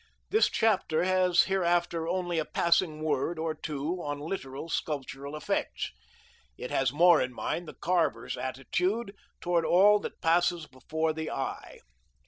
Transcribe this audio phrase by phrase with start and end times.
[0.31, 5.91] This chapter has hereafter only a passing word or two on literal sculptural effects.
[6.57, 11.81] It has more in mind the carver's attitude toward all that passes before the eye.